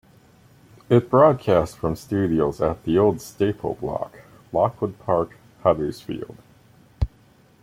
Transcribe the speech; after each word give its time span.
It 0.89 1.11
broadcast 1.11 1.77
from 1.77 1.95
studios 1.95 2.59
at 2.59 2.85
The 2.85 2.97
Old 2.97 3.17
Stableblock, 3.17 4.23
Lockwood 4.51 4.97
Park, 4.97 5.37
Huddersfield. 5.61 6.37